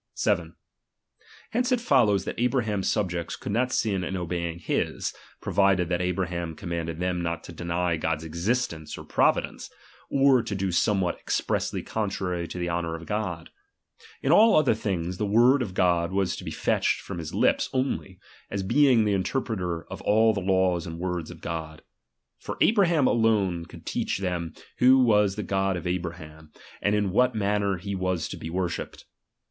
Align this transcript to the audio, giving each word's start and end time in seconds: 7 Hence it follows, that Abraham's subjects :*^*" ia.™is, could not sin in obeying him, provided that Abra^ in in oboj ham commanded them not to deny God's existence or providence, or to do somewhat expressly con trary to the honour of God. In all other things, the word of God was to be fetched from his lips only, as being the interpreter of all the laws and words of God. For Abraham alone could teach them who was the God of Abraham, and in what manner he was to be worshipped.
7 0.15 0.55
Hence 1.51 1.71
it 1.71 1.79
follows, 1.79 2.25
that 2.25 2.39
Abraham's 2.39 2.89
subjects 2.89 3.35
:*^*" 2.89 3.35
ia.™is, 3.37 3.39
could 3.39 3.51
not 3.51 3.71
sin 3.71 4.03
in 4.03 4.17
obeying 4.17 4.57
him, 4.57 4.97
provided 5.41 5.89
that 5.89 5.99
Abra^ 5.99 6.01
in 6.01 6.09
in 6.09 6.17
oboj 6.17 6.27
ham 6.29 6.55
commanded 6.55 6.97
them 6.99 7.21
not 7.21 7.43
to 7.43 7.51
deny 7.51 7.97
God's 7.97 8.23
existence 8.23 8.97
or 8.97 9.03
providence, 9.03 9.69
or 10.09 10.41
to 10.41 10.55
do 10.55 10.71
somewhat 10.71 11.19
expressly 11.19 11.83
con 11.83 12.09
trary 12.09 12.49
to 12.49 12.57
the 12.57 12.67
honour 12.67 12.95
of 12.95 13.05
God. 13.05 13.51
In 14.23 14.31
all 14.31 14.55
other 14.55 14.73
things, 14.73 15.17
the 15.19 15.27
word 15.27 15.61
of 15.61 15.75
God 15.75 16.11
was 16.11 16.35
to 16.35 16.43
be 16.43 16.49
fetched 16.49 16.99
from 17.01 17.19
his 17.19 17.35
lips 17.35 17.69
only, 17.71 18.17
as 18.49 18.63
being 18.63 19.05
the 19.05 19.13
interpreter 19.13 19.83
of 19.83 20.01
all 20.01 20.33
the 20.33 20.41
laws 20.41 20.87
and 20.87 20.97
words 20.97 21.29
of 21.29 21.41
God. 21.41 21.83
For 22.39 22.57
Abraham 22.59 23.05
alone 23.05 23.65
could 23.65 23.85
teach 23.85 24.17
them 24.17 24.55
who 24.79 24.97
was 24.97 25.35
the 25.35 25.43
God 25.43 25.77
of 25.77 25.85
Abraham, 25.85 26.51
and 26.81 26.95
in 26.95 27.11
what 27.11 27.35
manner 27.35 27.77
he 27.77 27.93
was 27.93 28.27
to 28.29 28.35
be 28.37 28.49
worshipped. 28.49 29.05